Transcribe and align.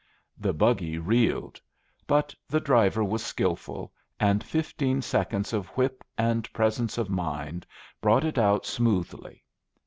The 0.35 0.51
buggy 0.51 0.97
reeled; 0.97 1.61
but 2.07 2.33
the 2.49 2.59
driver 2.59 3.03
was 3.03 3.23
skilful, 3.23 3.93
and 4.19 4.43
fifteen 4.43 5.03
seconds 5.03 5.53
of 5.53 5.67
whip 5.77 6.03
and 6.17 6.51
presence 6.53 6.97
of 6.97 7.07
mind 7.07 7.67
brought 8.01 8.23
it 8.25 8.39
out 8.39 8.65
smoothly. 8.65 9.43